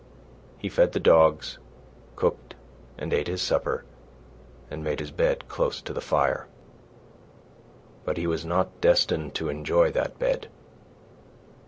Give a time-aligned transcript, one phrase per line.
[0.57, 1.59] He fed the dogs,
[2.15, 2.55] cooked
[2.97, 3.83] and ate his supper,
[4.71, 6.47] and made his bed close to the fire.
[8.03, 10.47] But he was not destined to enjoy that bed.